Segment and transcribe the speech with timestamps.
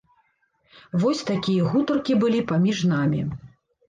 [1.03, 3.21] Вось такія гутаркі былі паміж намі.